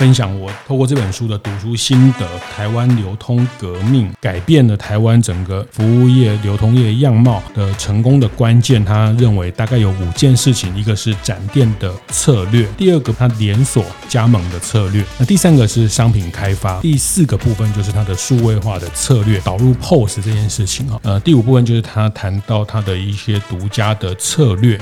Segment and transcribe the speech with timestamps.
[0.00, 2.26] 分享我透过这本书的读书心得，
[2.56, 8.82] 台湾流通革命改变了台湾整个服务业、流通业样貌的成功的关键。
[8.82, 20.98] 他认为大概有五件事情：一个是展店的策略，第二个他连锁加盟的策略，那第三个是商品开发，第四个部分就是他的数位化的策略，导入 POS 这件事情啊。
[21.02, 24.80] 呃，第五部分就是他谈到他的一些独家的策略。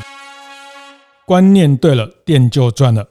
[1.26, 3.04] 观念对了，店就赚了。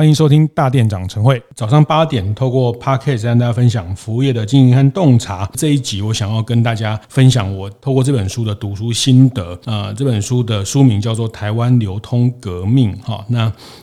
[0.00, 1.42] 欢迎收听大店长晨会。
[1.54, 5.46] 早上八点，透过 Podcast 跟大家分享服务业的经营和洞察。
[5.52, 9.60] 这一集，我想要跟大家分享我透过这本书的读书心得。
[9.66, 13.22] 呃，这本书的书名叫做《台湾流通革命》哈。
[13.28, 13.40] 那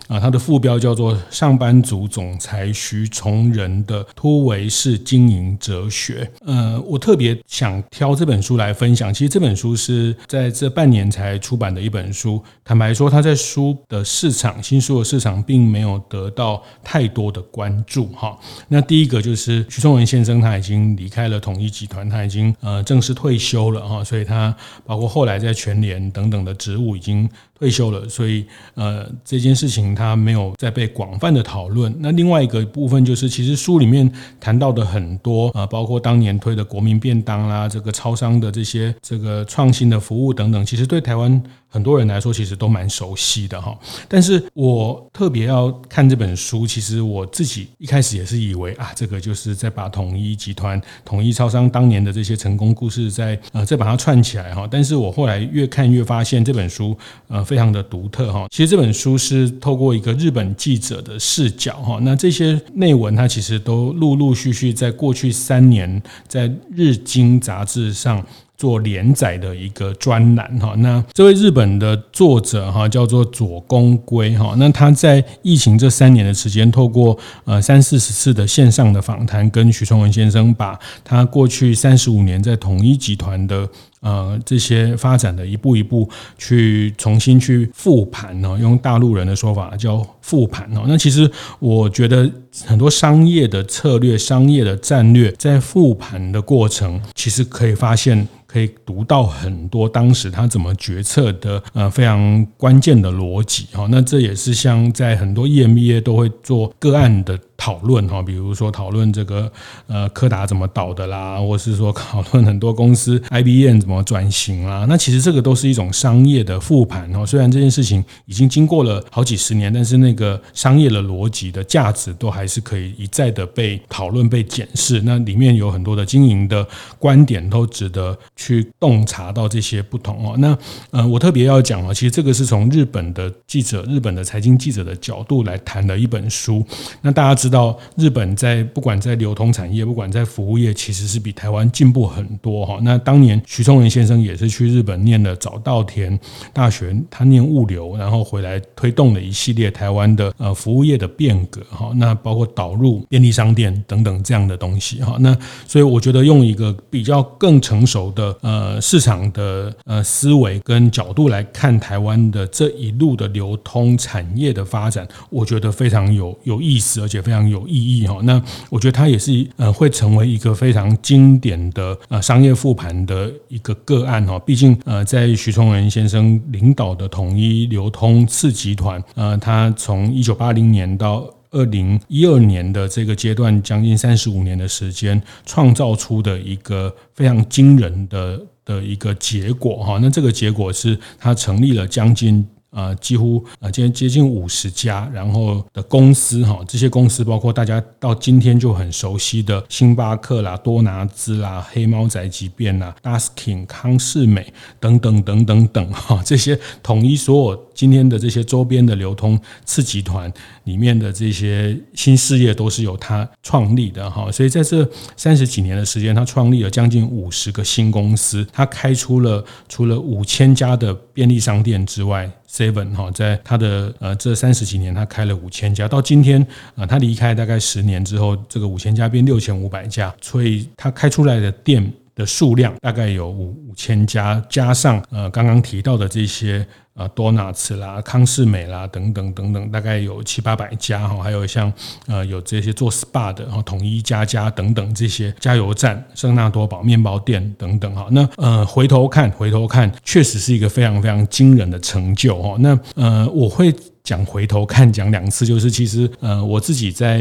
[0.07, 6.27] 啊，它的副标叫做《上班族总裁徐崇仁的突围式经营哲学》。
[6.47, 9.13] 呃，我特别想挑这本书来分享。
[9.13, 12.43] 其实这本书是在这半年才出版的一本书。
[12.65, 16.01] 坦白说，它在书的市场，新书的市场并没有。
[16.09, 18.37] 得到太多的关注哈。
[18.67, 24.55] 那第一个就是徐崇文先生，他已经离开了统一集团，他已经呃正式退休了哈，所以他
[24.85, 27.29] 包括后来在全联等等的职务已经。
[27.59, 31.93] 退休了，所以呃这件事情他没有再被广泛的讨论。
[31.99, 43.75] 那另外一个部分就是，其实书里面谈到的很多啊，包括当年推的国民便当啦，这个超商的这些这个创新的服务等等，其实对台湾很多人来说，其实都蛮熟悉的哈。
[44.07, 54.67] 但是我特别要看这本书，其实我自己一开始也是以为啊，这个就是在把统一集团、统一超商当年的这些成功故事在呃再把它串起来哈。
[54.69, 56.95] 但是我后来越看越发现这本书
[57.29, 57.46] 呃。
[57.47, 68.21] 非常的独特哈，其实这本书是透过一个日本记者的视角哈，那这些内文它其实都陆陆续续在过去三年在日经杂志上
[68.57, 70.73] 做连载的一个专栏哈。
[70.79, 83.69] 那这位日本的作者哈叫做左宫圭哈，那他在疫情这三年的时间，透过呃三四十次的线上的访谈，跟徐崇文先生把他过去三十五年在统一集团的。
[84.01, 90.83] 呃，这些发展的一步一步去重新去复盘呢，用大陆人的说法叫复盘哦。
[90.87, 92.31] 那其实我觉得
[92.65, 98.27] 很多商业的策略、商业的战略，在复盘的过程，其实可以发现。
[98.47, 109.51] 可以读到很多当时他怎么决策的呃非常关键的逻辑哈，那这也是像在很多 EMBA 都会做个案的讨论哈，比如说讨论这个
[109.87, 126.65] 呃柯达怎么倒的啦，或是说讨论很多公司 IBM 怎么转型啦，那其实这个都是一种商业的复盘哦，虽然这件事情已经经过了好几十年，但是那个商业的逻辑的价值都还是可以一再的被讨论、被检视，那里面有很多的经营的
[126.99, 128.17] 观点都值得。
[128.35, 130.55] 去洞察到这些不同哦，那
[130.91, 136.65] 呃，我特别要讲啊，其实这个是从日本的记者、日本的财经记者的角度来谈的一本书。
[137.01, 142.79] 那大家知道，日本在不管在流通产业，不管在服务业，其实是比台湾进步很多哈。
[142.81, 146.19] 那当年徐崇仁先生也是去日本念了早稻田
[146.53, 151.91] 大学，他念物流，然后回来推动了一系列台湾的呃服务业的变革哈。
[151.95, 155.17] 那包括导入便利商店等等这样的东西哈。
[155.19, 155.35] 那
[155.67, 158.35] 所以我觉得用一个比较更成熟的。
[158.41, 168.19] 呃，市场的呃思维跟角度来看台湾的这一路的流通产业的发展，我觉得非常有有意思，而且非常常有意义哈。
[168.23, 174.39] 那我觉得它也是呃会成为一个非常经典的呃商业复盘的一个个案哈。
[174.39, 189.99] 毕竟呃，在徐崇仁先生领导的统一流通次集团，呃，他从一九八零年到二零一二年的这个阶段，将近三十五年的时间，创造出的一个非常惊人的的一个结果哈。
[190.01, 192.45] 那这个结果是，他成立了将近。
[192.69, 210.31] 啊，几乎啊，今天接近五十家，然后的公司哈，这些公司包括大家到今天就很熟悉的星巴克啦、多拿滋啦、黑猫宅急便啦、Daskin 康士美等等等等等哈，这些统一所有今天的这些周边的流通次集团
[210.63, 222.29] 里面的这些新事业都是由他创立的哈，所以在这三十几年的时间，他创立了将近五十个新公司，他开出了除了五千家的便利商店之外。
[222.49, 226.41] Seven 哈，在他的呃这三十几年，他开了五千家，到今天
[226.75, 236.65] 啊，他离开大概十年之后，这个五千家变六千五百家，所以他开出来的店的数量大概有五五千家，加上呃刚刚提到的这些
[236.95, 241.71] 呃多纳茨啦、康士美啦等等等等，大概有七八百家哈，还有像
[242.07, 248.07] 呃有这些做 SPA 的，然后统一家家等等这些加油站、圣纳多堡面包店等等哈。
[248.09, 252.57] 那呃回头看回头看，确实是一个非常非常惊人的成就哈。
[252.59, 253.71] 那呃我会
[254.03, 257.19] 讲回头看讲两次，就是其实呃我自己在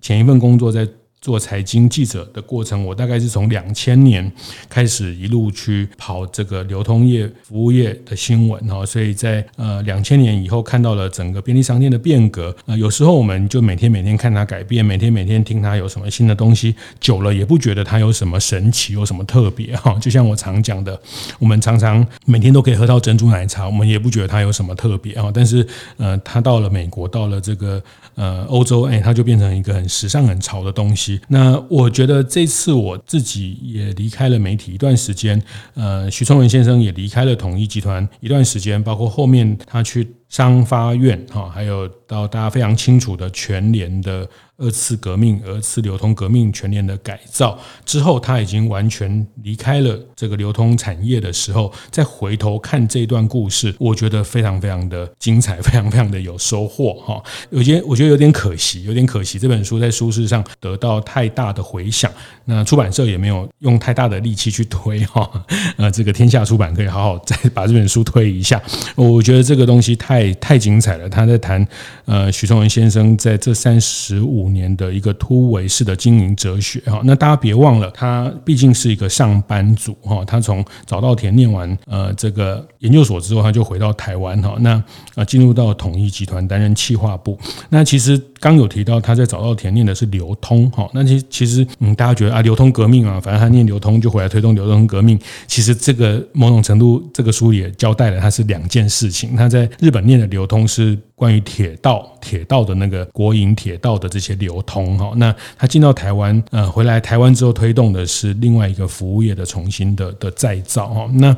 [0.00, 0.86] 前一份工作在。
[1.26, 4.30] 做财经记者的过程，我大概是从两千年
[4.68, 12.54] 开始一路去跑这个流通业、服务业的新闻哈，所以在呃两千年以后看到了整个便利商店的变革。
[12.66, 19.98] 呃，有时候我们就每天每天看它改变，每天每天听它有什么新的东西，久了也不觉得它有什么神奇，有什么特别哈。
[20.00, 20.96] 就像我常讲的，
[21.40, 25.28] 我们常常每天都可以喝到珍珠奶茶，我们也不觉得它有什么特别啊。
[25.34, 27.82] 但是呃，它到了美国，到了这个
[28.14, 31.15] 呃欧洲，哎，它就变成一个很时尚、很潮的东西。
[31.28, 35.40] 那我觉得这次我自己也离开了媒体一段时间，
[35.74, 44.28] 呃，徐聪文先生也离开了统一集团一段时间，包括后面他去商发院哈，还有到大家非常清楚的全联的。
[44.58, 57.22] 二次革命、二次流通革命全联的改造之后，他已经完全离开了这个流通产业的时候，再回头看这段故事，我觉得非常非常的精彩，非常非常的有收获哈。
[57.50, 62.10] 有些我觉得有点可惜，有点可惜这本书在书市上得到太大的回响，
[62.46, 65.30] 那出版社也没有用太大的力气去推哈。
[65.76, 68.58] 呃，这个天下出版可以好好再把这本书推一下，
[68.94, 71.08] 我觉得这个东西太太太精彩了。
[71.08, 71.66] 他在谈
[72.06, 74.46] 呃许崇文先生在这三十五。
[74.56, 84.82] 年的一个突围式的经营哲学哈，那大家别忘了，他毕竟是一个上班族哈，他从早稻田念完呃这个研究所之后，他就回到台湾哈，那
[85.14, 100.96] 啊进入到统一集团担任企划部，那其实刚有提到他在早稻田念的是流通哈，那其其实嗯大家觉得啊流通革命啊，反正他念流通就回来推动流通革命，其实这个某种程度这个书也交代了他是两件事情，他在日本念的流通是。
[101.18, 111.34] 关于铁道、铁道的那个国营铁道的这些流通哈，那他进到台湾，呃，回来台湾之后推动的是另外一个服务业的重新的的再造哈，那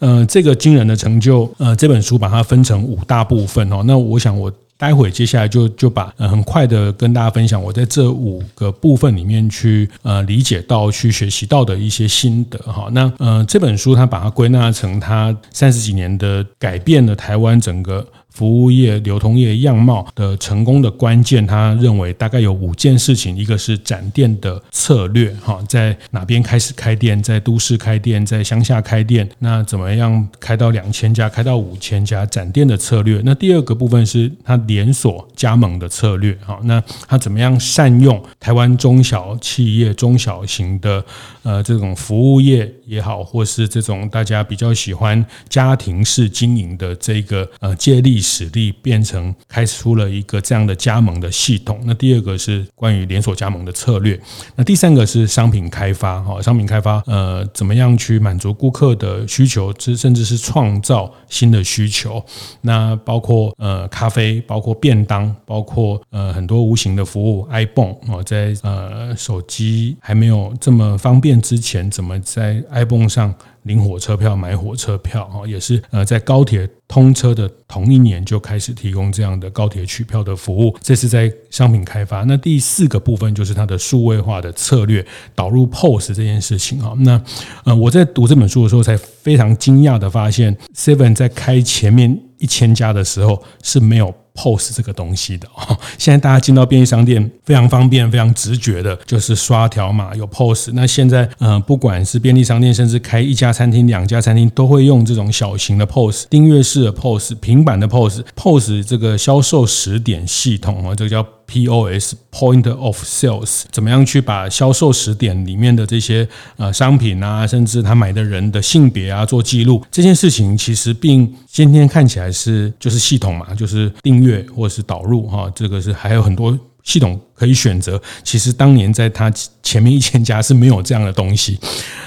[0.00, 4.52] 呃，这个惊人的成就，呃，这本书把它分成五大部分哦，那我想我
[4.82, 18.04] 待会接下来就就把呃很快的跟大家分享我在这五个部分里面去呃理解到、去学习到的一些心得哈，那呃这本书它把它归纳成它三十几年的改变了台湾整个。
[18.32, 33.20] 服务业、流通业样貌的成功的关键，他认为大概有五件事情：一个是展店的策略，哈，在哪边开始开店，在都市开店，在乡下开店，那怎么样开到两千家，开到五千家展店的策略？
[33.24, 41.04] 那第二个部分是他连锁加盟的策略，哈，那他怎么样善用台湾中小企业、中小型的
[41.42, 48.22] 呃这种服务业也好，或是这种大家比较喜欢家庭式经营的这个呃借力。
[48.22, 51.78] 使力变成开出了一个这样的加盟的系统。
[51.84, 54.18] 那第二个是关于连锁加盟的策略。
[54.54, 62.24] 那第三个是商品开发，哈，商品开发，呃，怎么样去满足顾客的需求，甚至是创造新的需求。
[62.60, 73.34] 那包括呃咖啡，包括便当，包括呃很多无形的服务，ibon 哦，在呃手机还没有这么方便之前，怎么在 ibon 上。
[73.62, 80.76] 领火车票、买火车票，哈，也是呃，在高铁通车的同一年就开始提供这样的高铁取票的服务。
[80.82, 82.24] 这是在商品开发。
[82.24, 85.06] 那第四个部分就是它的数位化的策略，
[85.36, 86.92] 导入 POS 这件事情，哈。
[86.98, 87.22] 那
[87.64, 94.12] 呃，我在读这本书的时候，才非常惊讶的发现，Seven 在开前面一千家的时候是没有。
[94.34, 100.70] POS 这个东西的哦， 现在大家进到便利商店非常方便、非常直觉的，就是刷条码有 POS。
[100.72, 111.26] 那现在呃，不管是便利商店，甚至开一家餐厅、两家餐厅，都会用这种小型的 POS、订阅式的 POS、平板的 POS、POS 这个销售时点系统哦，这个叫。
[111.52, 126.58] POS Point of Sales 怎么样去把销售时点里面的这些呃商品啊，甚至他买的人的性别啊做记录，这件事情其实并今天看起来是就是系统嘛，就是订阅或者是导入哈，这个是还有很多。
[126.82, 131.58] 系统可以选择，其实当年在他前面一千家是没有这样的东西，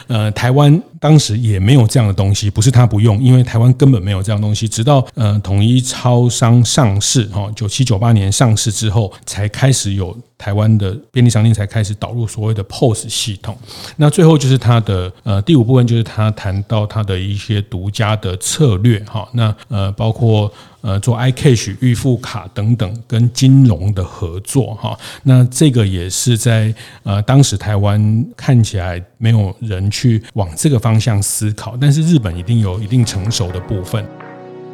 [0.08, 13.58] 呃，台湾当时也没有这样的东西，不是他不用，因为台湾根本没有这样东西，直到呃统一超商上市哈，九七九八年上市之后，才开始有台湾的便利商店才开始导入所谓的 POS 系统。
[13.96, 20.52] 那最后就是他的呃第五部分，就是他谈到他的一些独家的策略哈，那呃包括。
[20.86, 24.96] 呃做 iCash 预付卡等等跟金融的合作哈。
[25.24, 34.06] 那这个也是在呃当时台湾看起来没有人去往这个方向思考，但是日本一定有一定成熟的部分。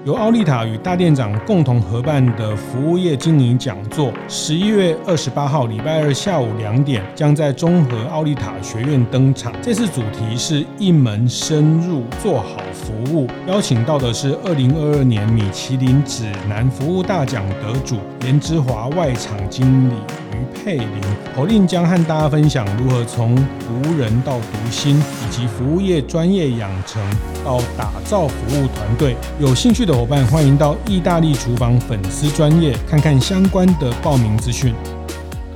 [0.03, 9.53] 由奥利塔与大店长共同合办的服务业经营讲座，十一月二十八号礼拜二下午两点，将在中和奥利塔学院登场。
[9.61, 19.93] 这次主题是一门深入做好服务，邀请到的是二零二二年米其林指南服务大奖得主颜之华外场经理。
[20.31, 21.01] 于佩玲，
[21.35, 27.01] 侯令将和大家分享如何从无人到读心，以及服务业专业养成
[27.45, 29.15] 到打造服务团队。
[29.39, 34.73] 有兴趣的伙伴，欢迎到意大利厨房粉丝专业看看相关的报名资讯。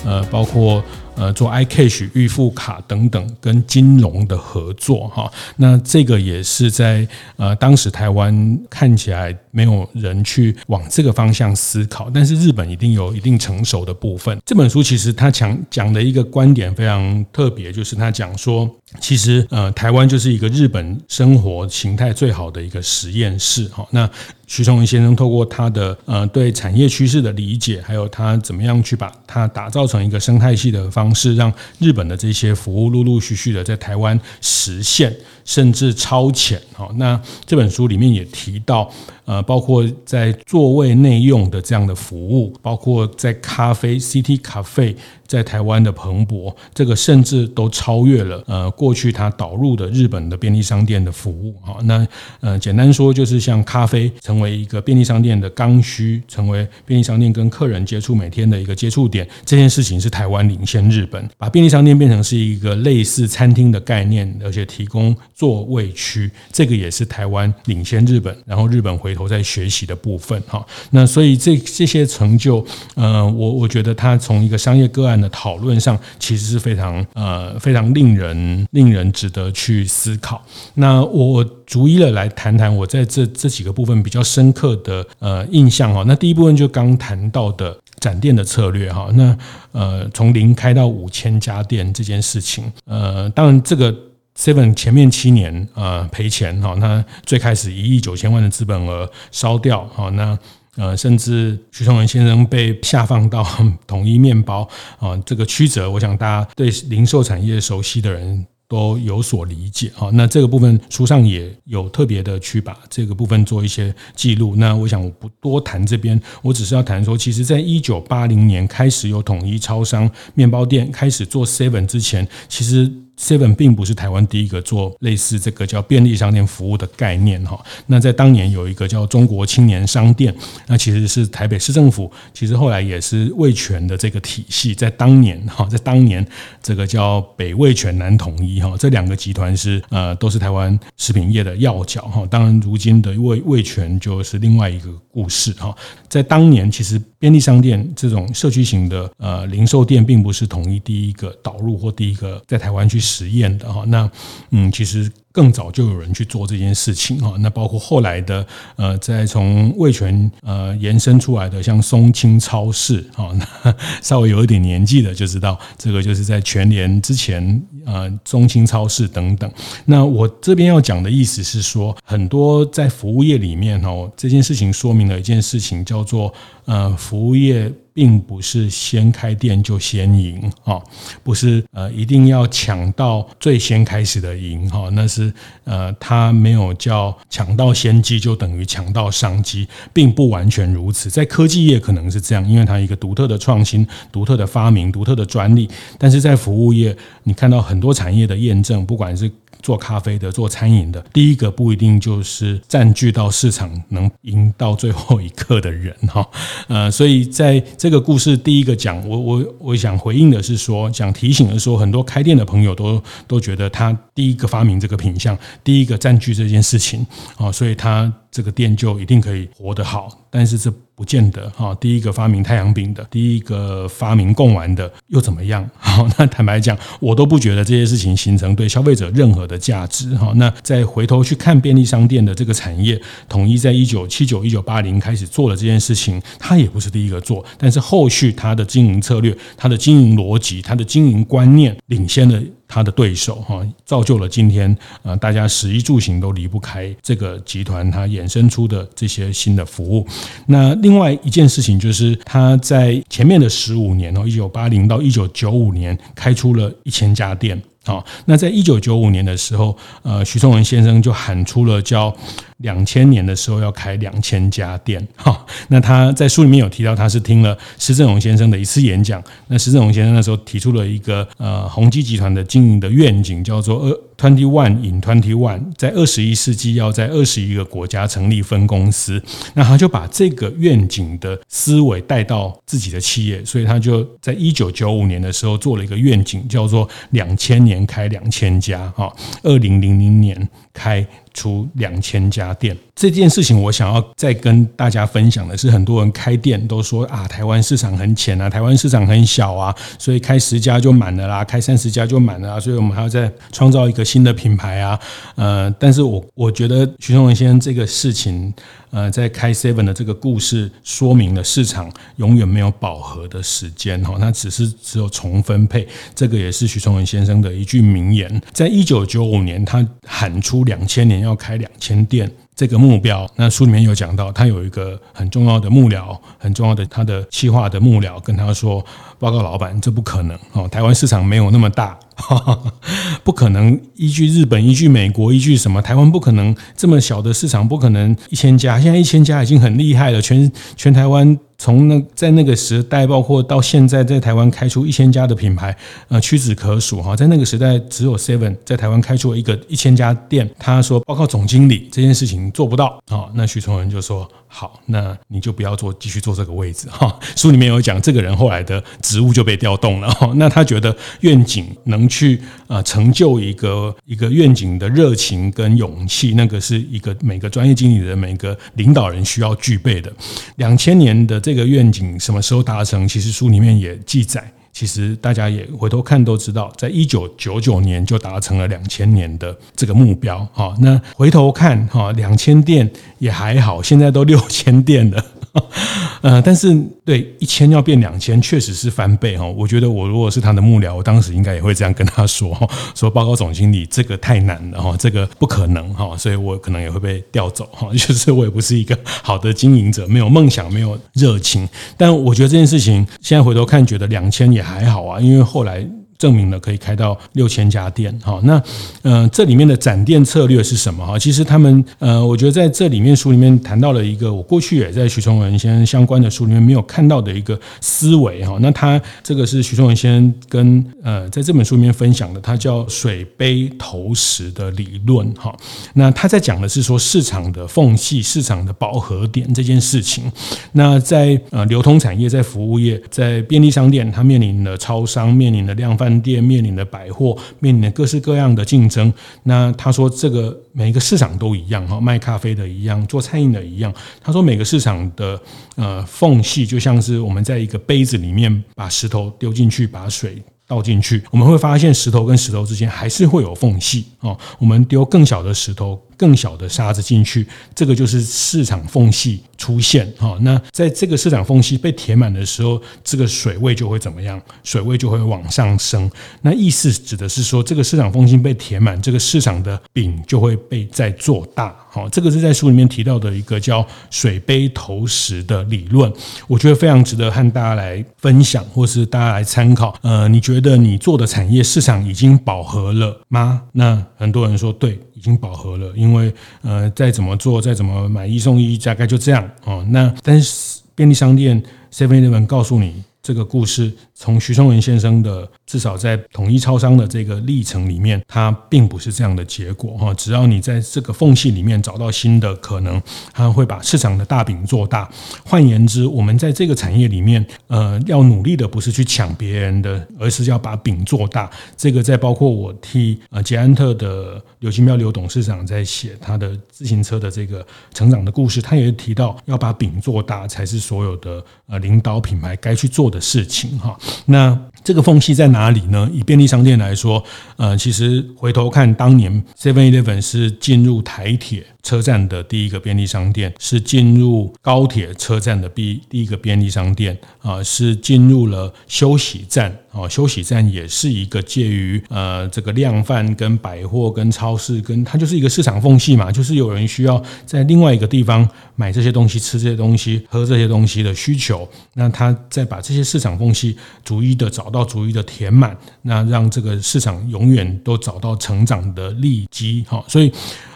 [0.06, 0.84] 呃，包括。
[1.18, 14.38] 呃，做 iCash 预付卡等等跟金融的合作哈，那这个也是在呃当时台湾看起来没有人去往这个方向思考，但是日本一定有一定成熟的部分。
[14.46, 18.70] 这本书其实他讲讲的一个观点非常特别，就是他讲说，
[19.00, 23.88] 其实呃台湾就是一个日本生活形态最好的一个实验室哈。
[23.92, 24.10] 那
[24.46, 36.62] 徐崇文先生透过他的呃对产业趋势的理解，还有他怎么样去把它打造成一个生态系的方式，让日本的这些服务陆陆续续的在台湾实现，甚至超前。
[36.74, 38.92] 哈，那这本书里面也提到。
[39.24, 44.96] 呃，包括在座位内用的这样的服务，包括在咖啡 City Cafe
[45.27, 51.82] 在台湾的蓬勃，这个甚至都超越了呃过去它导入的日本的便利商店的服务啊。
[51.84, 52.08] 那
[52.41, 69.15] 呃，简单说就是像咖啡成为一个便利商店的刚需，成为便利商店跟客人接触每天的一个接触点，这件事情是台湾领先日本，把便利商店变成是一个类似餐厅的概念，而且提供座位区，这个也是台湾领先日本，然后日本回。
[69.15, 72.62] 头在学习的部分哈，那所以这这些成就，
[72.96, 80.43] 呃，我我觉得它从一个商业个案的讨论上，其实是非常呃非常令人令人值得去思考。
[80.75, 86.03] 那我逐一的来谈谈我在这这几个部分比较深刻的呃印象哈。
[86.07, 89.38] 那第一部分就刚谈到的展店的策略哈，那
[89.72, 93.95] 呃从零开到五千家店这件事情，呃，当然这个。
[94.38, 100.38] Seven 前面七年呃赔钱哈，那最开始一亿九千万的资本额烧掉哈，那
[100.75, 103.46] 呃甚至徐崇文先生被下放到
[103.88, 104.67] 统一面包
[105.00, 110.10] 啊，这个曲折，我想大家对零售产业熟悉的人都有所理解啊。
[110.13, 114.55] 那这个部分书上也有特别的去把这个部分做一些记录。
[114.58, 122.91] 那我想我不多谈这边，我只是要谈说，其实在一九八零年开始有统一超商面包店开始做 Seven 之前，其实。
[123.17, 127.63] Seven 并不是台湾第一个做类似这个叫便利商店服务的概念哈。
[127.88, 130.36] 那在当年有一个叫中国青年商店，
[130.67, 136.25] 那其实是台北市政府，其实后来也是味全的这个体系，在当年哈，在当年
[136.62, 142.25] 这个叫北味全南统一哈，这两个集团是呃都是台湾食品业的要角哈。
[142.29, 145.75] 当然，如今的味味全就是另外一个故事哈。
[146.10, 154.10] 在当年，其实便利商店这种社区型的呃零售店，并不是统一第一个导入或第一个在台湾去实验的哈，那
[154.50, 157.36] 嗯，其实更早就有人去做这件事情哈。
[157.40, 158.46] 那包括后来的
[158.78, 163.32] 呃，在从味全呃延伸出来的，像松青超市哈，
[163.64, 169.50] 那稍微有一点年纪的就知道，这个就是在全联之前呃，松青超市等等。
[169.86, 176.34] 那我这边要讲的意思是说，很多在服务业里面哦，这件事情说明了一件事情，叫做
[176.66, 177.72] 呃，服务业。
[177.96, 180.84] 并不是先开店就先赢哈，
[181.24, 185.34] 不是呃一定要抢到最先开始的赢哈，那是
[185.64, 191.10] 呃他没有叫抢到先机就等于抢到商机，并不完全如此。
[191.10, 199.32] 在科技业可能是这样，因为它一个独特的创新、独特的发明、独特的专利，但是在服务业，你看到很多产业的验证，不管是。
[199.65, 206.24] 做咖啡的、做餐饮的，第一个不一定就是占据到市场能赢到最后一刻的人哈。
[206.69, 217.03] 呃，所以在这个故事第一个讲，我我我想回应的是说，想提醒的是说，很多开店的朋友都都觉得他第一个发明这个品相，第一个占据这件事情
[217.38, 218.13] 啊，所以他。
[218.36, 221.74] 这个店就一定可以活得好，但是这不见得哈。
[221.75, 225.65] 第一个发明太阳饼的，第一个发明贡丸的，又怎么样？
[225.80, 230.34] 好，那坦白讲，我都不觉得这些事情形成对消费者任何的价值哈。
[230.36, 242.38] 那再回头去看便利商店的这个产业，统一在一九七九、一九八零开始做了这件事情，它也不是第一个做，但是后续它的经营策略、它的经营逻辑、它的经营观念领先了。
[242.67, 250.07] 他的对手哈，造就了今天呃大家食衣住行都离不开这个集团它衍生出的这些新的服务。
[250.48, 257.62] 那另外一件事情就是他在前面的十五年哦，一九八零到一九九五年开出了一千家店。
[257.86, 262.12] 啊，那在一九九五年的时候，呃，徐崇文先生就喊出了叫
[262.58, 265.06] 两千年的时候要开两千家店。
[265.18, 269.22] 哈，那他在书里面有提到，他是听了施正荣先生的一次演讲。
[269.48, 279.22] 那施正荣先生那时候提出了一个呃宏基集团的经营的愿景，叫做二 twenty one in twenty one，在二十一世纪要在二十一个国家成立分公司。
[279.56, 287.66] 那他就把这个愿景的思维带到自己的企业，所以他就在一九九五年的时候做了一个愿景，叫做两千。
[287.66, 290.38] 年开两千家，哈，二零零零年
[290.75, 291.03] 开
[291.34, 292.77] 出两千家店。
[292.96, 304.98] 这件事情，我想要再跟大家分享的是，很多人开店都说啊，台湾市场很浅啊，台湾市场很小啊，所以开十家就满了啦，开三十家就满了啊，所以我们还要再创造一个新的品牌啊。
[305.36, 308.54] 呃，但是我我觉得徐聪文先生这个事情，
[308.92, 315.86] 呃，在开 Seven 的这个故事说明了市场永远没有饱和的时间哈，那只是只有重分配。
[316.16, 322.32] 这个也是徐聪文先生的一句名言，在一九九五年，他喊出两千年要开两千店。
[322.56, 328.84] 这个目标，那书里面有讲到，他有一个很重要的幕僚，很重要的他的企划的幕僚跟他说
[329.20, 331.98] ：“报告老板，这不可能哦，台湾市场没有那么大，
[333.24, 335.81] 不可能依据日本，依据美国，依据什么？
[335.81, 345.74] 台湾不可能这么小的市场，不可能一千家，现在一千家已经很厉害了，全全台湾。”从那在那个时代，包括到现在，在台湾开出一千家的品牌，
[346.10, 347.15] 呃，屈指可数哈。
[347.15, 350.48] 在那个时代，只有 Seven 在台湾开出了一个一千家店。
[350.60, 360.13] 他说：“报告总经理，这件事情做不到。”啊，那徐崇文就说：“好，那你就不要做，继续做这个位置。”哈，书里面有讲，这个人后来的职务就被调动了。
[360.36, 370.12] 那他觉得愿景能去啊成就一个一个愿景的热情跟勇气，那个是一个每个专业经理人、每个领导人需要具备的。
[370.58, 371.36] 两千年的。
[371.46, 373.08] 这个愿景什么时候达成？
[373.08, 380.48] 其实书里面也记载，其实大家也回头看都知道，在一九九九年就达成了两千年的这个目标。
[380.52, 385.24] 好，那回头看哈，两千店也还好，现在都六千店了。
[386.22, 389.46] 呃，但是对一千要变两千，确实是翻倍哈。
[389.46, 392.58] 我觉得我如果是他的幕僚，我当时应该也会这样跟他说，
[392.96, 397.89] 说报告总经理，这个太难了哈，这个不可能哈，所以我可能也会被调走哈。
[397.96, 401.68] 就是我也不是一个好的经营者，没有梦想，没有热情。
[401.96, 405.88] 但我觉得这件事情现在回头看，觉得两千也还好啊，因为后来。
[406.17, 408.62] 证明了可以开到六千家店，哈，那
[409.01, 411.06] 呃，这里面的展店策略是什么？
[411.06, 425.54] 哈，其实他们呃，我觉得在这里面书里面谈到了一个我过去也在徐崇文先生相关的书里面没有看到的一个思维，哈，那他这个是徐崇文先生跟呃在这本书里面分享的，他叫水杯投石的理论，哈，
[425.95, 430.32] 那他在讲的是说市场的缝隙、市场的饱和点这件事情。
[430.71, 436.05] 那在呃流通产业、在服务业、在便利商店，它面临的超商面临的量贩。
[436.06, 443.91] 饭店面临的百货面临的各式各样的竞争，那他说这个每一个市场都一样哈，卖咖啡的一样，做餐饮的一样。
[444.22, 445.41] 他说每个市场的
[445.78, 454.38] 呃缝隙就像是我们在一个杯子里面把石头丢进去，把水倒进去，我们会发现石头跟石头之间还是会有缝隙哦。
[454.60, 456.00] 我们丢更小的石头。
[456.17, 460.38] 更小的沙子进去，这个就是市场缝隙出现哈。
[460.41, 464.41] 那在这个市场缝隙被填满的时候，这个水位就会怎么样？
[464.63, 466.10] 水位就会往上升。
[466.41, 471.75] 那意思指的是说，这个市场缝隙被填满，这个市场的饼就会被再做大。
[471.89, 476.12] 好，这个是在书里面提到的一个叫水杯投石的理论，
[476.47, 479.97] 我觉得非常值得和大家来分享，或是大家来参考。
[480.01, 483.63] 呃，你觉得你做的产业市场已经饱和了吗？
[483.73, 484.99] 那很多人说对。
[485.15, 489.84] 已经饱和了，因为呃，再怎么做，再怎么买一送一，大概就这样哦。
[489.89, 493.91] 那但是便利商店 Seven Eleven 告诉你这个故事。
[494.17, 500.13] 从徐聪文先生的至少在统一超商的这个历程里面，它并不是这样的结果哈。
[500.13, 503.01] 只要你在这个缝隙里面找到新的可能，
[503.34, 505.10] 它会把市场的大饼做大。
[505.45, 511.51] 换言之，我们在这个产业里面，呃，要努力的不是去抢别人的，而是要把饼做大。
[511.75, 523.97] 这个在包括我替呃捷安特的刘金标刘董事长在写他的自行车的这个成长的故事，他也提到要把饼做大才是所有的呃领导品牌该去做的事情哈。
[524.26, 526.08] 那这个缝隙在哪里呢？
[526.13, 527.24] 以便利商店来说，
[527.58, 560.32] 呃，其实回头看当年 Seven Eleven 是进入台铁车站的第一个便利商店，是进入高铁车站的第第一个便利商店啊，是进入了休息站啊，休息站也是一个介于呃这个量贩跟百货跟超市跟它就是一个市场缝隙嘛，就是有人需要在另外一个地方买这些东西、吃这些东西、喝这些东西的需求，那他再把这些市场缝隙逐一的找到、逐一的填满，那让这个市场永远都找到成长的利基哈，所以。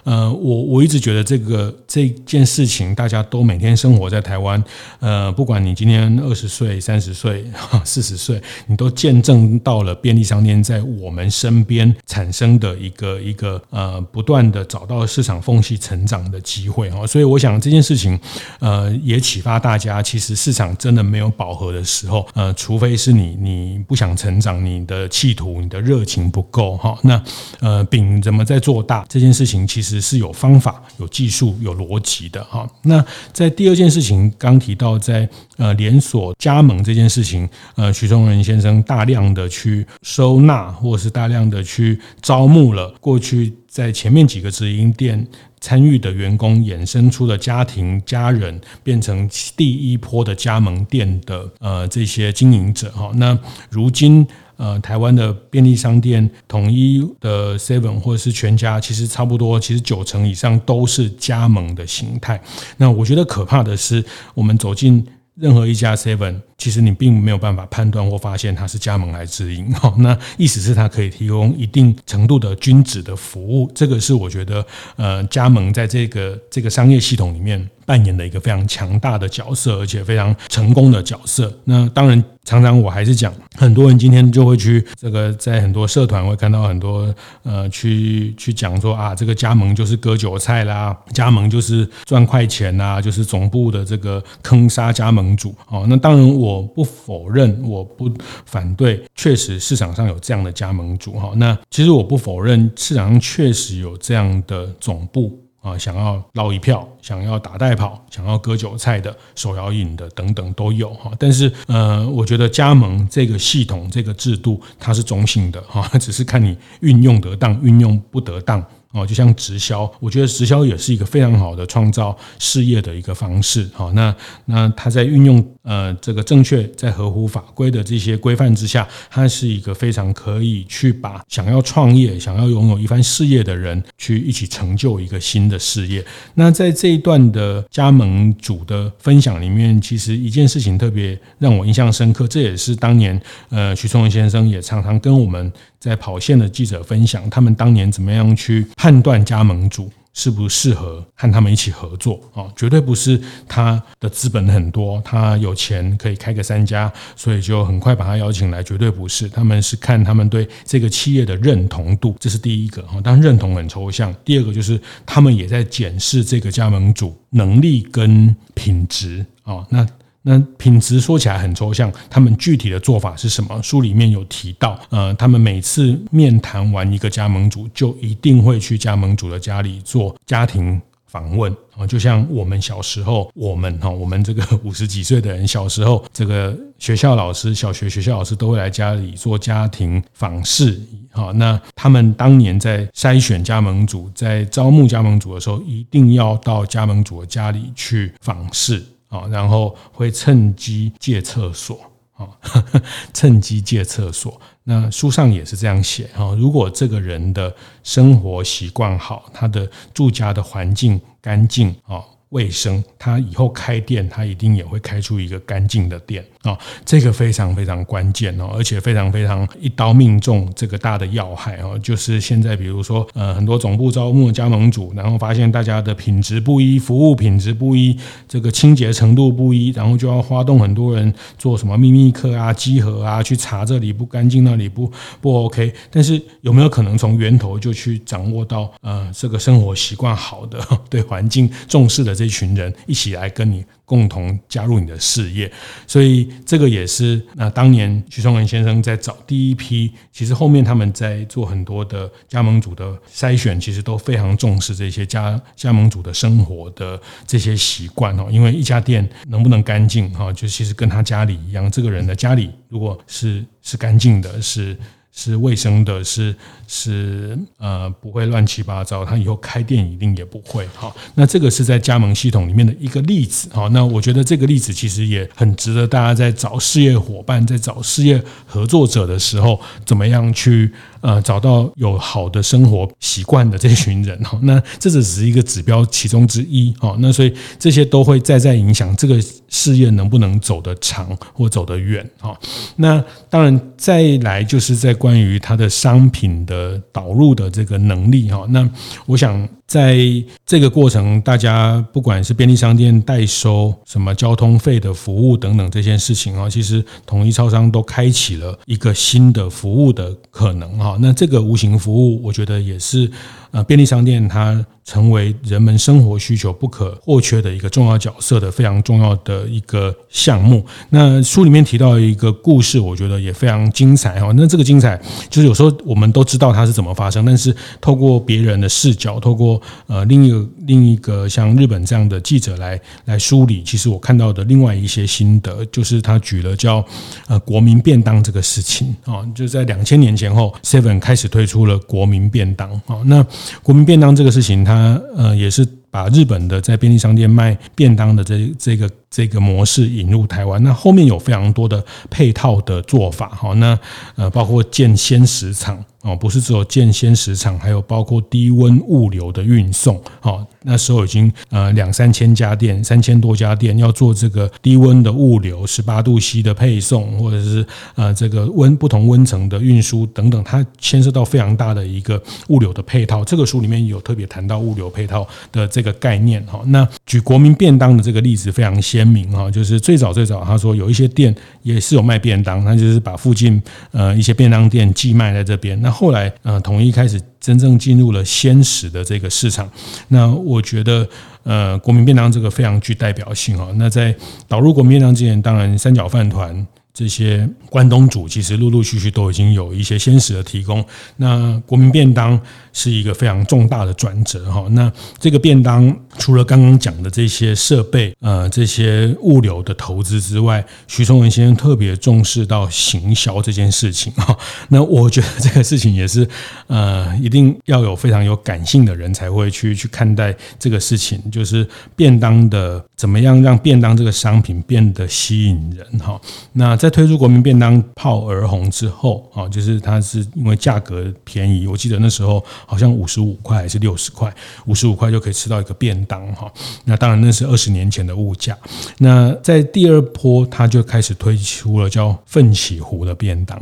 [0.09, 4.63] 呃，我我一直觉得这个这件事情，大家都每天生活在台湾，
[4.99, 7.45] 呃，不管你今天二十岁、三十岁、
[7.85, 17.05] 四十岁，你都见证到了便利商店在我们身边产生的一个一个呃，不断的找到市场缝隙成长的机会哈。
[17.05, 18.19] 所以我想这件事情，
[18.61, 26.97] 呃，也启发大家，其实市场真的没有饱和的时候，呃，除非是你你不想成长，你的企图、你的热情不够哈。
[27.03, 27.23] 那
[27.59, 29.98] 呃，饼怎么在做大这件事情，其实。
[29.99, 32.69] 是有方法、有技术、有逻辑的哈。
[32.83, 45.27] 那在第二件事情，刚提到在呃连锁加盟这件事情，呃，许宗仁先生大量的去收纳，或是大量的去招募了过去在前面几个直营店
[45.59, 53.11] 参与的员工，衍生出的家庭家人，变成第一波的加盟店的呃这些经营者哈。
[53.15, 53.37] 那
[53.69, 54.27] 如今。
[54.59, 62.41] 呃，台湾的便利商店，统一的 Seven 或者是全家，其实差不多，其实九成以上都是加盟的形态。
[62.75, 66.41] 那我觉得可怕的是，我们走进任何一家 Seven。
[66.57, 74.65] 其实你并没有办法判断或发现它是加盟还是直营，哈， 那意思是它可以提供一定程度的均质的服务，这个是我觉得
[74.97, 81.51] 呃加盟在这个这个商业系统里面扮演的一个非常强大的角色，而且非常成功的角色。
[81.63, 87.11] 那当然，常常我还是讲，很多人今天就会去这个在很多社团会看到很多
[87.43, 95.85] 呃去去讲说啊，这个加盟就是割韭菜啦，加盟就是赚快钱啦，就是总部的这个坑杀加盟主哦。
[95.87, 96.49] 那当然我。
[96.59, 98.11] 我不否认，我不
[98.45, 101.31] 反对，确实市场上有这样的加盟主哈。
[101.35, 111.11] 那其实我不否认，市场上确实有这样的总部啊，想要捞一票，想要打带跑，想要割韭菜的、手摇饮的等等都有哈。
[111.19, 118.63] 但是呃，我觉得加盟这个系统、这个制度，它是中性的哈， 只是看你运用得当，运用不得当。
[118.91, 123.69] 哦，就像直销，我觉得直销也是一个非常好的创造事业的一个方式。
[123.71, 136.03] 好，那那他在运用呃这个正确在合乎法规的这些规范之下，它是一个非常可以去把想要创业、想要拥有一番事业的人去一起成就一个新的事业。
[136.35, 143.19] 那在这一段的加盟主的分享里面，其实一件事情特别让我印象深刻，这也是当年
[143.49, 145.51] 呃徐崇文先生也常常跟我们。
[145.79, 152.51] 在跑线的记者分享，他们当年怎么样去判断加盟主适不适合和他们一起合作啊？
[152.53, 158.61] 绝对不是他的资本很多，他有钱可以开个三家，所以就很快把他邀请来。
[158.61, 162.99] 绝对不是，他们是看他们对这个企业的认同度，这是第一个啊。
[163.01, 164.13] 当然认同很抽象。
[164.25, 169.65] 第二个就是他们也在检视这个加盟主能力跟品质啊。
[169.69, 169.87] 那
[170.29, 173.59] 那品质说起来很抽象，他们具体的做法是什么？
[173.63, 190.79] 书里面有提到，呃，他们每次面谈完一个加盟主，就一定会去加盟主的家里做家庭访问啊，就像我们小时候，我们哈，我们这个五十几岁的人，小时候这个学校老师，小学学校老师都会来家里做家庭访视，
[191.11, 198.85] 好，那他们当年在筛选加盟主，在招募加盟主的时候，一定要到加盟主的家里去访视。
[199.09, 201.79] 啊，然后会趁机借厕所
[202.15, 202.29] 啊，
[203.13, 204.39] 趁机借厕所。
[204.63, 212.03] 那书上也是这样写哈，如果这个人的生活习惯好，他的住家的环境干净啊。
[212.29, 227.97] 卫生，他以后开店，他一定也会开出一个干净的店啊，这个非常非常关键哦，而且非常非常一刀命中这个大的要害哦，就是现在比如说呃很多总部招募加盟主，然后发现大家的品质不一，服务品质不一，
[228.27, 242.19] 这个清洁程度不一，然后就要发动很多人做什么秘密课啊、集合啊，去查这里不干净，那里不不 OK，但是有没有可能从源头就去掌握到呃这个生活习惯好的、 对环境重视的？
[242.19, 245.51] 这群人一起来跟你共同加入你的事业，
[245.87, 264.77] 所以这个也是那当年许崇仁先生在找第一批，其实后面他们在做很多的加盟组的筛选，其实都非常重视这些加加盟组的生活的这些习惯哦，因为一家店能不能干净哈，就其实跟他家里一样，这个人的家里如果是是干净的，是。
[265.21, 266.33] 是卫生的，是
[266.65, 270.65] 是呃不会乱七八糟，他以后开店一定也不会。
[270.73, 273.49] 好，那这个是在加盟系统里面的一个例子。
[273.51, 284.17] 好，那我觉得这个例子其实也很值得大家在找事业伙伴、在找事业合作者的时候，怎么样去呃找到有好的生活习惯的 这群人。
[284.23, 286.73] 哈，那这只是一个指标其中之一。
[286.79, 292.07] 好，那所以这些都会再再影响这个事业能不能走得长或走得远。
[292.19, 292.39] 好，
[292.75, 298.69] 那当然再来就是在关于它的商品的导入的这个能力哈，那
[299.05, 299.99] 我想在
[300.47, 310.97] 这个过程，大家不管是便利商店代收什么交通费的服务等等这件事情啊，其实统一超商都开启了一个新的服务的可能哈。
[310.99, 313.09] 那这个无形服务，我觉得也是
[313.51, 320.65] 呃便利商店它成为人们生活需求不可或缺的一个重要角色的非常重要的一个项目。
[320.89, 324.33] 那书里面提到一个故事，我觉得也非常精彩哈。
[324.35, 336.85] 那这个精彩就是有时候我们都知道它是怎么发生，但是透过别人的视角，透过呃另一个另一个像日本这样的记者来来梳理，其实我看到的另外一些心得，就是他举了叫
[337.27, 343.01] 呃国民便当这个事情啊，就在两千年前后，Seven 开始推出了国民便当啊。
[343.05, 343.25] 那
[343.63, 348.89] 国民便当这个事情，它呃也是把日本的在便利商店卖便当的这这个。
[349.11, 353.75] 这个模式引入台湾，那后面有非常多的配套的做法哈，那
[354.13, 373.25] 呃包括建鲜食厂哦，不是只有建鲜食厂，还有包括低温物流的运送哦，那时候已经呃两三千家店，三千多家店要做这个低温的物流，十八度 C 的配送，或者是呃这个温不同温层的运输等等，它牵涉到非常大的一个物流的配套。
[373.25, 376.61] 这个书里面有特别谈到物流配套的这个概念哈。
[376.67, 383.61] 那举国民便当的这个例子非常鲜明哈，就是最早最早，他说有一些店也是有卖便当，他就是把附近
[383.91, 385.81] 呃一些便当店寄卖在这边。
[385.81, 389.69] 那后来呃统一开始真正进入了鲜食的这个市场，
[390.09, 391.07] 那我觉得
[391.43, 393.69] 呃国民便当这个非常具代表性哈。
[393.77, 394.13] 那在
[394.49, 396.67] 导入国民便当之前，当然三角饭团。
[396.93, 400.83] 这些关东煮其实陆陆续续都已经有一些鲜食的提供。
[401.17, 402.39] 那国民便当
[402.73, 404.67] 是一个非常重大的转折哈。
[404.71, 414.37] 那这个便当除了刚刚讲的这些设备、呃这些物流的投资之外，徐崇文先生特别重视到行销这件事情哈。
[414.69, 416.27] 那我觉得这个事情也是
[416.67, 426.19] 呃一定要有非常有感性的人才会去去看待这个事情，就是便当的怎么样让便当这个商品变得吸引人哈。
[426.51, 434.33] 那在推出国民便当泡而红之后啊，就是它是因为价格便宜，我记得那时候好像五十五块还是六十块，
[434.65, 436.51] 五十五块就可以吃到一个便当哈。
[436.83, 438.57] 那当然那是二十年前的物价。
[438.97, 443.57] 那在第二波，他就开始推出了叫奋起湖的便当。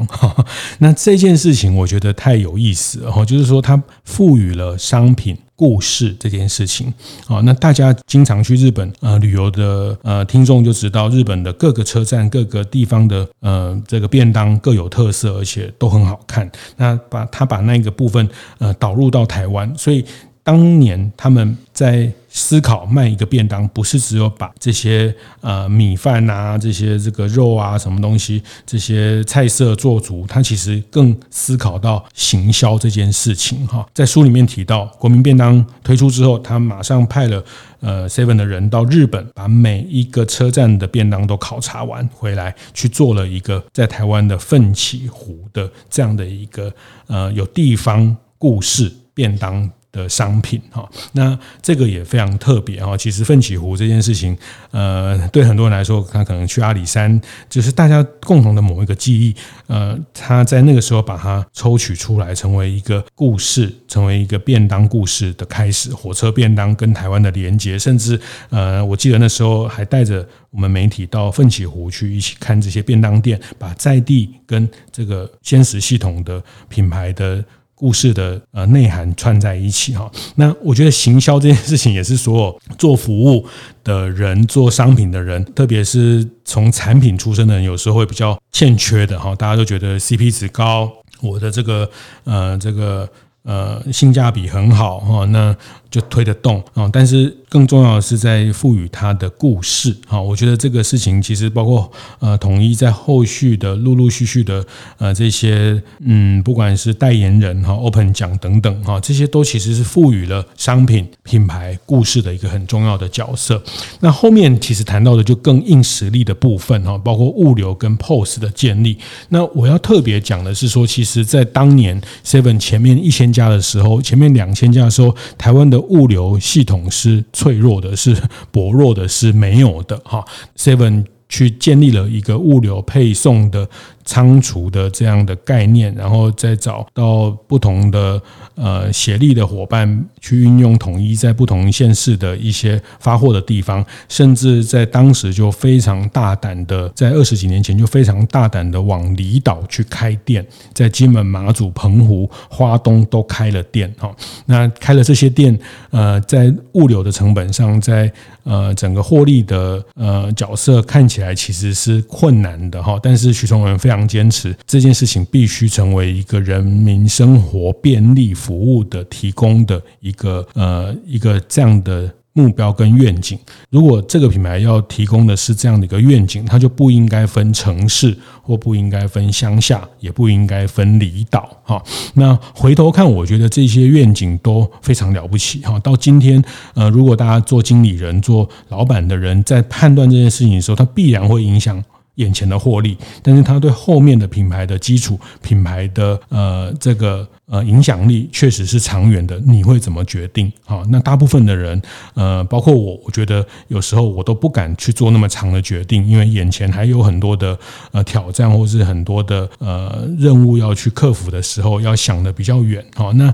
[0.79, 5.37] 那这件事情我觉得太有意思了哈，就是说它赋予了商品。
[5.57, 6.93] 故事这件事情
[7.25, 16.47] 啊，那大家经常去日本呃旅游的呃听众就知道，日本的各个车站、各个地方的呃这个便当各有特色，而且都很好看。
[16.75, 18.29] 那把他把那个部分
[18.59, 20.05] 呃导入到台湾，所以
[20.43, 22.13] 当年他们在。
[22.37, 33.83] 思考卖一个便当，不是只有把这些呃米饭啊、这些这个肉啊、什么东西、这些菜色做足，他其实更思考到行销这件事情哈。
[33.91, 37.43] 在书里面提到，国民便当推出之后，他马上派了
[37.79, 46.71] 呃 Seven 的人到日本，把每一个车站的便当都考察完回来，去做了一个在台湾的奋起湖的这样的一个
[47.07, 49.67] 呃有地方故事便当。
[49.97, 52.95] 的商品哈，那这个也非常特别哈。
[52.95, 54.37] 其实奋起湖这件事情，
[54.69, 59.35] 呃，对很多人来说，他可能去阿里山，就是大家共同的某一个记忆。
[59.65, 65.91] 呃，他在那个时候把它抽取出来，成为一个故事，成为一个便当故事的开始。
[65.91, 77.43] 火车便当跟台湾的连接，甚至呃，我记得那时候还带着我们媒体到奋起湖去一起看这些便当店，把在地跟这个鲜食系统的品牌的。
[77.79, 83.45] 故事的呃内涵串在一起哈，那我觉得行销这件事情也是所有做服务
[83.83, 89.35] 的人、做商品的人，特别是从产品出身的人，有时候会比较欠缺的哈。
[89.35, 91.87] 大家都觉得 CP 值高，我的这个
[92.23, 93.07] 呃这个
[93.43, 95.55] 呃性价比很好哈，那
[95.89, 100.21] 就推得动啊，但是更重要的是在赋予它的故事啊。
[100.21, 104.65] 我觉得这个事情其实包括呃统一在后续的陆陆续续的
[104.97, 113.61] 呃这些嗯，不管是代言人哈、Open 奖等等哈，这些都其实是赋予了商品品牌故事的一个很重要的角色。
[114.01, 118.97] 那后面其实谈到的就更硬实力的部分哈，包括物流跟 POS 的建立。
[119.29, 128.15] 那我要特别讲的是说，其实在当年 Seven 前面一千家的时候，前面两千家的时候，台湾的物流系统是脆弱的，是
[128.51, 130.23] 薄弱的，是没有的哈。
[130.55, 133.67] Seven 去建立了一个物流配送的。
[134.07, 138.21] 仓储的这样的概念，然后再找到不同的
[138.55, 154.11] 呃协力的伙伴去运用统一在不同县市的一些发货的地方，甚至在当时就非常大胆的，在二十几年前就非常大胆的往离岛去开店，在金门、马祖、澎湖、花东都开了店哈。
[154.47, 155.57] 那开了这些店，
[155.91, 158.11] 呃，在物流的成本上，在
[158.43, 162.99] 呃整个获利的呃角色看起来其实是困难的哈。
[163.03, 164.07] 但是许崇文非常。
[164.07, 173.39] 坚持这件事情必须成为一个人民生活便利服务的提供的一个呃一个这样的目标跟愿景。
[173.71, 181.49] 如果这个品牌要提供的是这样的一个愿景，它就不应该分城市，或不应该分乡下，也不应该分离岛。
[181.63, 181.81] 哈，
[182.13, 185.59] 那回头看，我觉得这些愿景都非常了不起。
[185.61, 186.43] 哈，到今天，
[186.75, 191.83] 呃，如果大家做经理人、做老板的人在判断这件事情的时候，它必然会影响。
[192.17, 199.39] 眼前的获利，但是他对后面的品牌的基础、品牌的呃这个呃影响力确实是长远的。
[199.45, 200.51] 你会怎么决定？
[200.65, 201.81] 好，那大部分的人，
[202.13, 207.57] 呃，包括我，我觉得有时候我都不敢去做那么长的决定，因为眼前还有很多的
[207.91, 212.85] 呃挑战，或是很多的呃任务要去克服的时候，要想的比较远。
[212.95, 213.33] 好，那。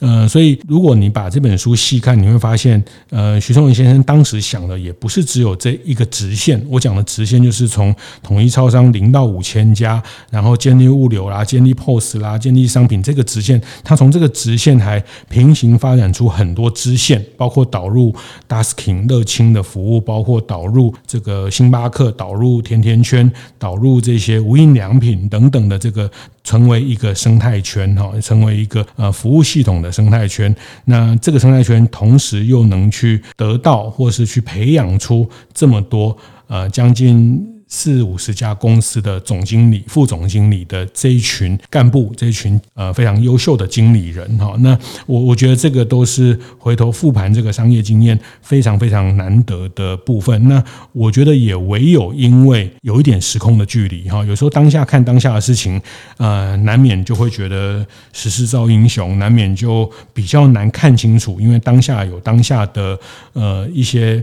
[0.00, 6.62] 呃，所以如果你把这本书细看，你会发现，呃，许崇仁先生当时想的也不是只有这一个直线。
[6.68, 13.53] 我讲的直线就是从统一超商零到五千家，然后建立物流啦，建立 POS 啦，建立商品这个直线。
[13.82, 18.14] 它从这个直线还平行发展出很多支线，包括导入
[18.48, 26.10] Dasking 乐清的服务，包括导入这个星巴克，导入甜甜圈，导入这些无印良品等等的这个。
[26.44, 30.54] 成为一个生态圈哈，成为一个呃服务系统的生态圈。
[30.84, 36.14] 那这个生态圈同时又能去得到，或是去培养出这么多
[36.46, 37.53] 呃将近。
[37.76, 50.48] 四五十家公司的总经理、副总经理的这一群干部，这一群呃非常优秀的经理人哈，那我我觉得这个都是回头复盘这个商业经验非常非常难得的部分。
[50.48, 55.82] 那我觉得也唯有因为有一点时空的距离哈，有时候当下看当下的事情，
[56.18, 62.96] 呃，难免就会觉得时势造英雄，难免就比较难看清楚，因为当下有当下的
[63.32, 64.22] 呃一些。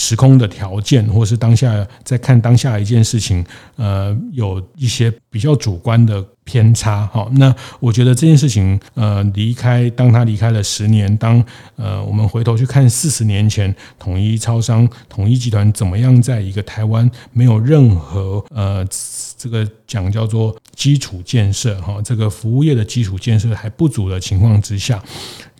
[0.00, 3.44] 时空的条件，或是当下在看当下一件事情，
[3.76, 7.06] 呃，有一些比较主观的偏差。
[7.08, 11.44] 哈，那我觉得这件事情，呃，离开，当他离开了十年，当
[11.76, 18.82] 呃，我们回头去看四十年前统一超商、统一集团怎么样，在一个台湾没有任何呃，
[19.36, 25.02] 这个讲叫做基础建设，哈，这个服务业的基础建设还不足的情况之下，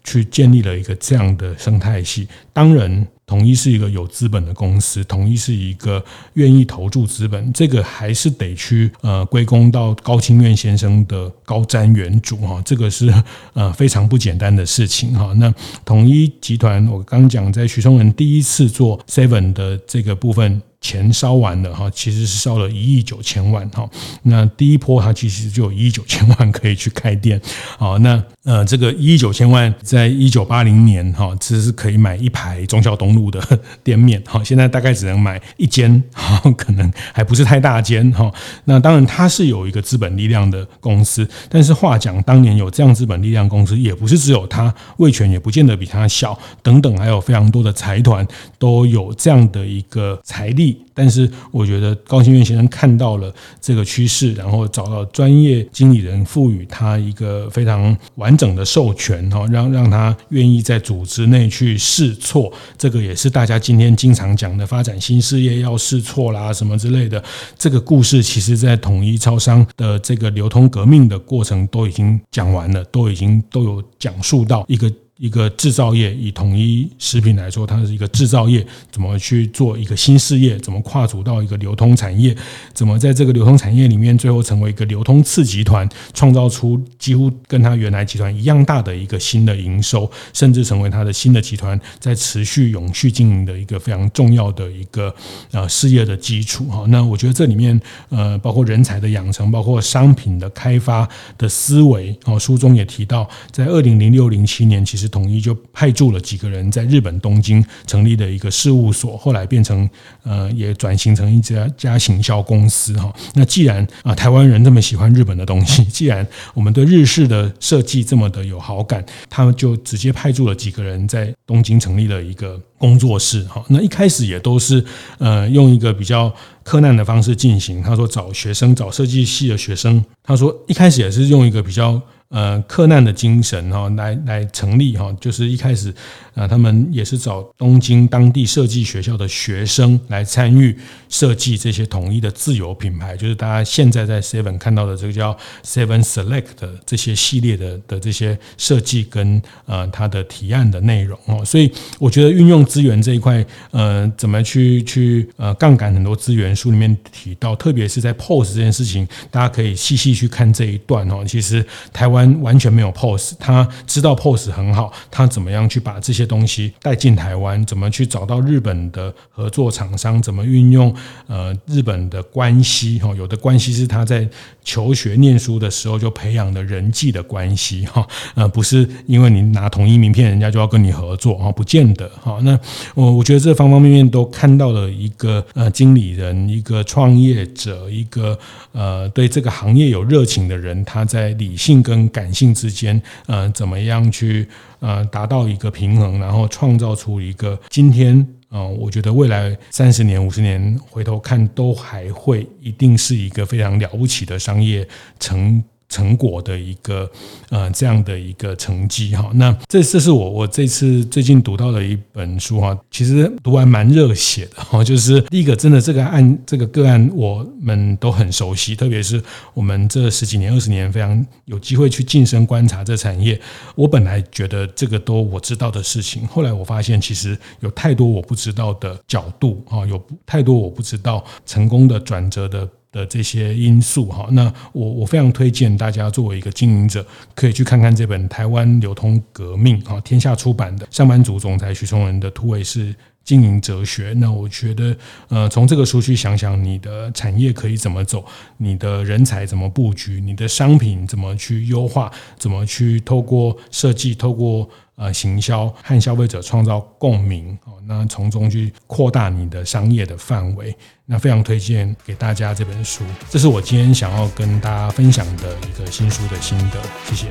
[0.03, 2.27] 去建立了一个这样的生态系。
[2.55, 3.07] 当然。
[3.31, 13.15] 统一是一个有资本的公司，统一是一个愿意投注资本，这个还是得去呃归功到高清院先生的高瞻远瞩哈，这个是
[13.55, 15.33] 呃非常不简单的事情哈。
[15.35, 20.61] 那统一集团，我刚讲在许崇仁第一次做 Seven 的这个部分。
[20.83, 23.87] 钱烧完了哈，其实是烧了一亿九千万哈。
[24.23, 27.39] 那第一波它其实就有一亿九千万可以去开店，
[27.77, 33.43] 好，那呃这个一亿九千万在一九八零年哈，其实是可以买一排中孝东路的
[33.83, 34.41] 店面哈。
[34.45, 38.33] 现在大概只能买一间，哈可能还不是太大间哈。
[38.67, 48.25] 那当然它是有一个资本力量的公司，但是话讲当年有这样资本力量公司，也不是只有它，味全也不见得比它小，等等，还有非常多的财团
[48.61, 50.81] 都有这样的一个财力。
[50.93, 62.53] 但是我觉得高清愿先生看到了这个趋势，然后找到专业经理人，赋予他一个非常完整的授权，哈，让让他愿意在组织内去试错。
[62.77, 67.23] 这个也也是大家今天经常讲的，发展新事业要试错啦，什么之类的。
[67.59, 74.91] 这个故事其实在统一超商的这个流通革命的过程都已经讲完了，都已经都有讲述到一个。
[75.21, 82.35] 一个制造业，以统一食品来说，它是一个制造业，怎么去做一个新事业，怎么跨足到一个流通产业，
[82.73, 95.15] 怎么在这个流通产业里面，最后成为一个流通次集团，创造出几乎跟它原来集团一样大的一个新的营收，甚至成为它的新的集团在持续永续经营的一个非常重要的一个
[95.51, 96.87] 呃事业的基础哈。
[96.89, 97.79] 那我觉得这里面
[98.09, 101.07] 呃，包括人才的养成，包括商品的开发
[101.37, 109.89] 的思维哦，书中也提到，在二零零六零七年，其实统一就派驻了几个人在日本东京成立的一个事务所，后来变成
[110.23, 113.13] 呃也转型成一家家行销公司哈。
[113.35, 123.63] 那既然啊台湾人这么喜欢日本的东西， 既然我们对日式的设计这么的有好感，他们就直接派驻了几个人在东京成立了一个工作室哈。
[123.69, 124.83] 那一开始也都是
[125.19, 126.33] 呃用一个比较
[126.63, 127.83] 柯南的方式进行。
[127.83, 130.03] 他说找学生，找设计系的学生。
[130.23, 132.01] 他说一开始也是用一个比较。
[132.31, 135.93] 呃，克难的精神哈，来来成立哈，就是一开始
[136.33, 140.79] 啊，他们也是找东京当地设计学校的学生来参与
[141.09, 151.69] 设计这些统一的自有品牌，就是大家现在在 Seven 看到的这个叫 Seven Select 的这些系列的的这些设计跟呃它的提案的内容哦，所以
[151.99, 162.20] 我觉得运用资源这一块，呃，怎么去去呃杠杆很多资源，书里面提到，特别是在 POS 这件事情，大家可以细细去看这一段哦，其实台湾。
[162.41, 167.65] 完全没有 POS，他知道 POS 很好，他怎么样去把这些东西带进台湾？
[167.67, 170.21] 怎么去找到日本的合作厂商？
[170.23, 170.95] 怎么运用
[171.27, 172.99] 呃日本的关系？
[172.99, 174.29] 哈，有的关系是他在
[174.63, 182.39] 求学念书的时候就培养的人际的关系哈，呃，不是因为你拿统一名片，人家就要跟你合作哈，不见得哈。
[182.43, 182.59] 那
[182.95, 188.39] 我我觉得这方方面面都看到了一个呃经理人，一个创业者，一个
[188.73, 194.47] 呃对这个行业有热情的人，他在理性跟感性之间，呃，怎么样去
[194.81, 198.27] 呃达到一个平衡，然后创造出一个今天。
[198.51, 204.87] 嗯，我觉得未来三十年、五十年回头看，都还会一定是一个非常了不起的商业
[205.19, 205.63] 成。
[205.91, 207.11] 成果的一个
[207.51, 219.23] 呃这样的一个成绩哈，那这这是我我这次最近读到的一本书哈，其实读完蛮热血的哈，就是第一个真的这个案这个个案我们都很熟悉，特别是
[219.53, 223.39] 我们这十几年二十年非常有机会去近身观察这产业，
[223.75, 232.69] 我本来觉得这个都我知道的事情，后来我发现其实有太多我不知道的角度啊，有太多我不知道成功的转折的。
[232.93, 244.13] 的这些因素哈，那我我非常推荐大家作为一个经营者，可以去看看这本《台湾流通革命》哈，天下出版的上班族总裁许崇仁的突围式经营哲学。
[244.17, 244.97] 那我觉得，
[245.29, 248.25] 呃，从这个书去想想你的产业可以怎么走，
[248.57, 254.69] 你的人才怎么布局，你的商品怎么去优化，怎么去透过设计，透过。
[254.97, 260.77] 呃，行销和消费者创造共鸣哦，那从中去扩大你的商业的范围，
[261.13, 263.03] 那非常推荐给大家这本书。
[263.29, 267.27] 这是我今天想要跟大家分享的一个新书的心得，谢谢。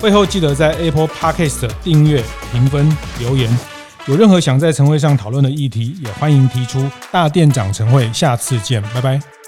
[0.00, 3.48] 会后记得在 Apple Podcast 订阅、评分、留言。
[4.06, 6.90] 有任何想在晨会上讨论的议题，也欢迎提出。
[7.12, 9.39] 大店长晨会，下次见，拜拜。